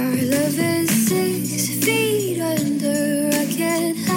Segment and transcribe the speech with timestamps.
[0.00, 4.13] Our love is six feet under, I can't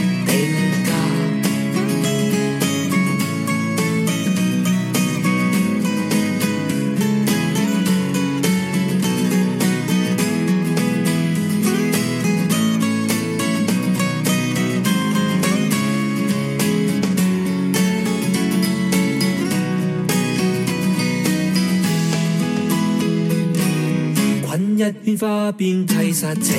[24.79, 26.55] 一圈花边替实情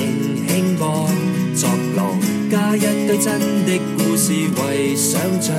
[0.47, 1.09] 轻薄
[1.55, 2.21] 作浪，
[2.51, 5.57] 加一堆真的故事为想象，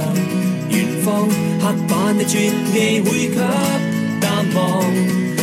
[0.70, 1.28] 远方
[1.60, 2.38] 刻板的传
[2.72, 3.40] 记会给
[4.20, 4.84] 淡忘。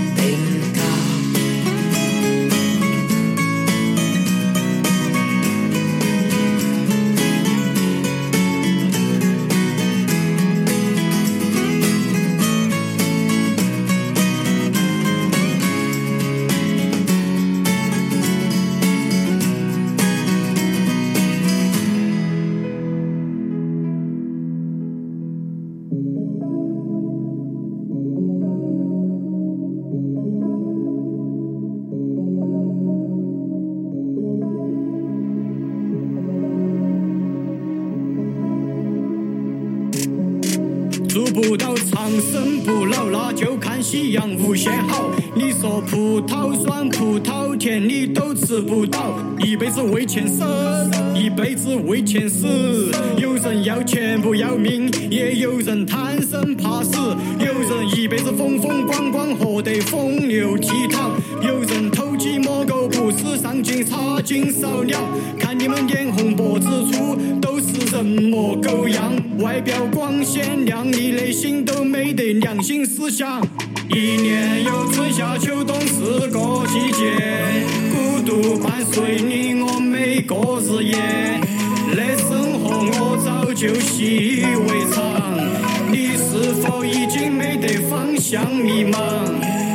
[43.92, 49.16] 夕阳无限好，你说葡萄酸，葡萄甜，你都吃不到。
[49.44, 50.46] 一辈子为钱生，
[51.16, 52.46] 一辈子为钱死。
[53.18, 56.98] 有人要钱不要命，也有人贪生怕死。
[57.40, 61.10] 有人一辈子风风光光，活得风流倜傥。
[61.42, 65.00] 有人偷鸡摸狗，不是上进，差劲少鸟。
[65.40, 69.12] 看你们脸红脖子粗，都是人模狗样？
[69.40, 73.42] 外表光鲜亮丽，内心都没得良心思想。
[73.92, 77.12] 一年有春夏秋冬四个季节，
[77.92, 80.96] 孤独伴随你我每个日夜。
[81.92, 85.34] 这生活我早就习以为常，
[85.92, 89.69] 你是否已经没得方向迷茫？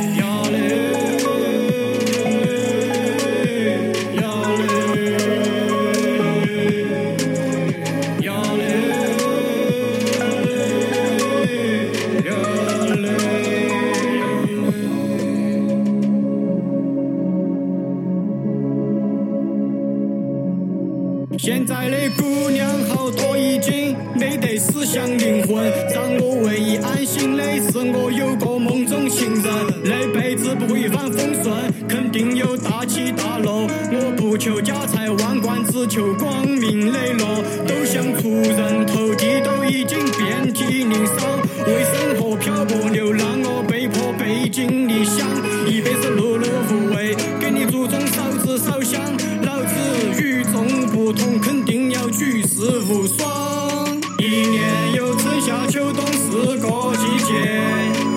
[48.65, 48.99] 烧香，
[49.43, 49.73] 老子
[50.19, 53.87] 与众不同，肯定要举世无双。
[54.17, 57.61] 一年有春夏秋冬四个季节，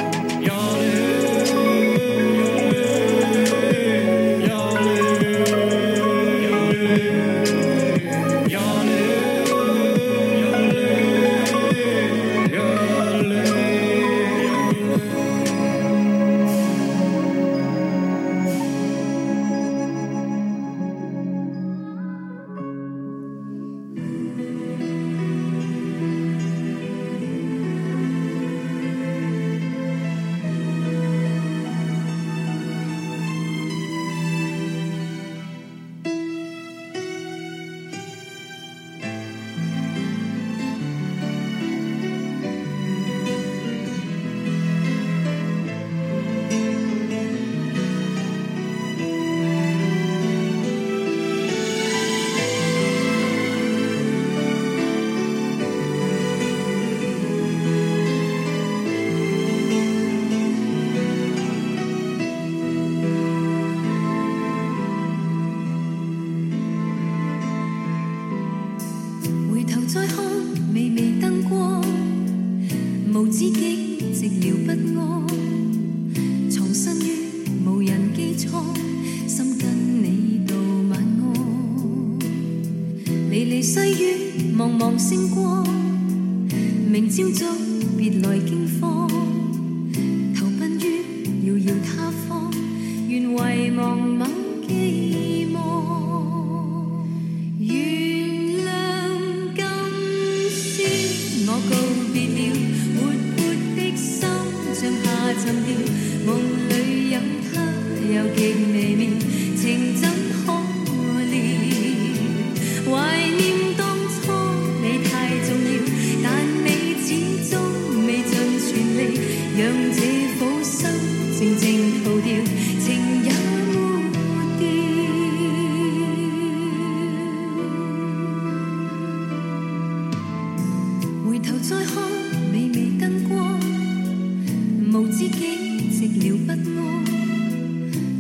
[136.19, 136.59] 了不安，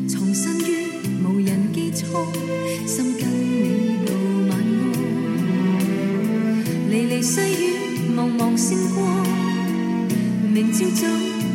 [0.08, 0.87] 藏身于
[1.25, 2.08] 无人机舱，
[2.87, 4.12] 心跟你道
[4.49, 4.62] 晚安。
[6.90, 7.54] 离离细雨，
[8.16, 9.04] 茫茫星光，
[10.52, 11.02] 明朝早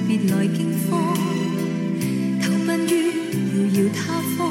[0.08, 1.16] 别来惊慌，
[2.44, 2.88] 投奔于
[3.54, 4.00] 遥遥他
[4.38, 4.48] 方，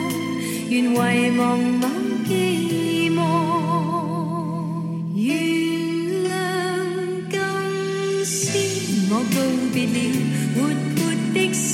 [0.69, 0.93] 愿遗
[1.39, 1.83] 忘某
[2.29, 2.86] 忆。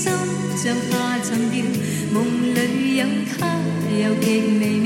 [0.02, 0.11] 心
[0.56, 1.64] 像下沉掉，
[2.12, 2.25] 梦
[2.56, 3.06] 里有
[3.38, 3.56] 他，
[4.02, 4.82] 又极美。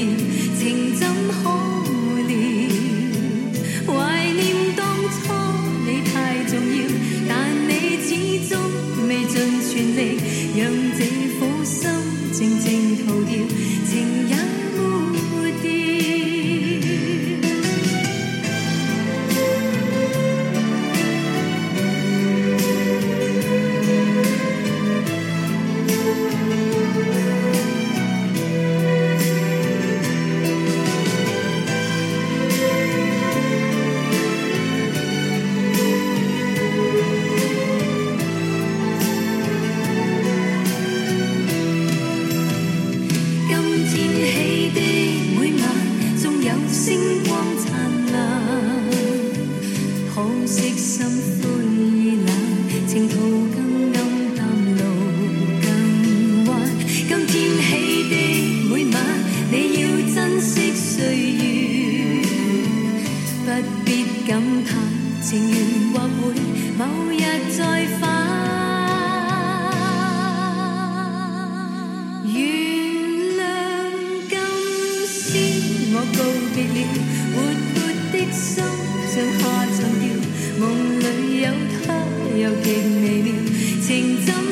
[83.87, 84.46] 情怎？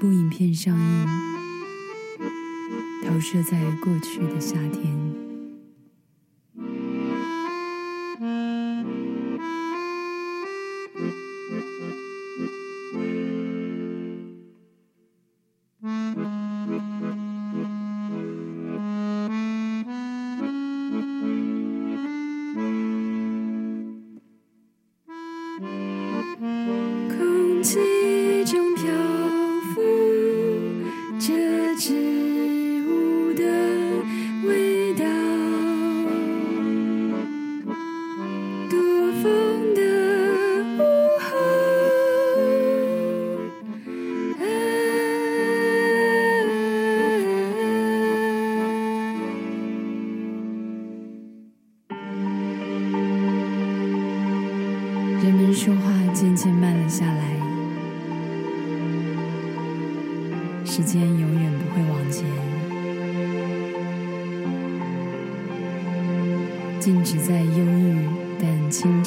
[0.00, 1.06] 部影片上映，
[3.06, 5.29] 投射在过去的夏天。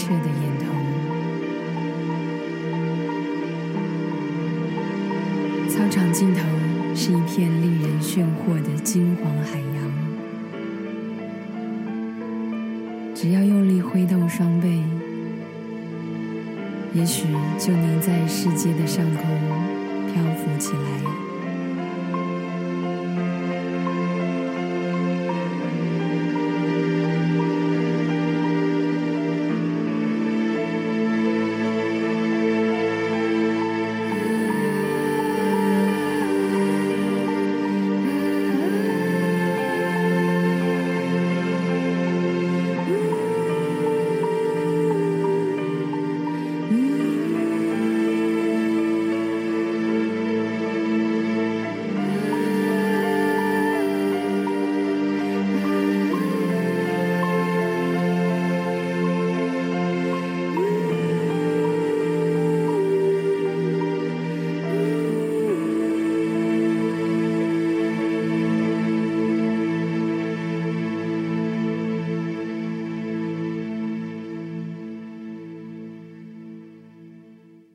[0.06, 0.68] 怯的眼瞳。
[5.70, 6.42] 操场尽头
[6.94, 9.92] 是一片令人炫惑的金黄海洋。
[13.16, 14.84] 只要用力挥动双臂，
[16.94, 17.26] 也许
[17.58, 19.63] 就能在世界的上空。